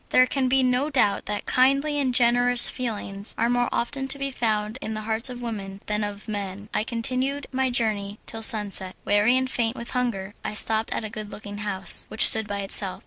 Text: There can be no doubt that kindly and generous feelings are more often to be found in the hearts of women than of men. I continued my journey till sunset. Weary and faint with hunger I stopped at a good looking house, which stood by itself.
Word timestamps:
There 0.09 0.25
can 0.25 0.47
be 0.49 0.63
no 0.63 0.89
doubt 0.89 1.27
that 1.27 1.45
kindly 1.45 1.99
and 1.99 2.11
generous 2.11 2.69
feelings 2.69 3.35
are 3.37 3.51
more 3.51 3.69
often 3.71 4.07
to 4.07 4.17
be 4.17 4.31
found 4.31 4.79
in 4.81 4.95
the 4.95 5.01
hearts 5.03 5.29
of 5.29 5.43
women 5.43 5.79
than 5.85 6.03
of 6.03 6.27
men. 6.27 6.69
I 6.73 6.83
continued 6.83 7.45
my 7.51 7.69
journey 7.69 8.17
till 8.25 8.41
sunset. 8.41 8.95
Weary 9.05 9.37
and 9.37 9.47
faint 9.47 9.75
with 9.77 9.91
hunger 9.91 10.33
I 10.43 10.55
stopped 10.55 10.91
at 10.91 11.05
a 11.05 11.09
good 11.11 11.29
looking 11.29 11.59
house, 11.59 12.05
which 12.09 12.25
stood 12.25 12.47
by 12.47 12.61
itself. 12.61 12.99